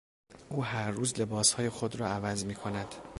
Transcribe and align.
او 0.49 0.63
هر 0.63 0.91
روز 0.91 1.19
لباسهای 1.19 1.69
خود 1.69 1.95
را 1.95 2.07
عوض 2.07 2.45
میکند. 2.45 2.95